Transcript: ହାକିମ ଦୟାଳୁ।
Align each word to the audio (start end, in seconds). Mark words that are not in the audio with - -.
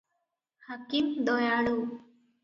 ହାକିମ 0.69 1.25
ଦୟାଳୁ। 1.27 1.75